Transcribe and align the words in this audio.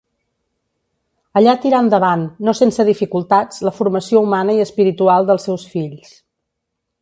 Allà 1.41 1.53
tirà 1.65 1.81
endavant, 1.85 2.23
no 2.47 2.55
sense 2.59 2.85
dificultats, 2.87 3.61
la 3.69 3.75
formació 3.81 4.25
humana 4.29 4.57
i 4.57 4.63
espiritual 4.65 5.29
dels 5.31 5.47
seus 5.51 5.69
fills. 5.77 6.11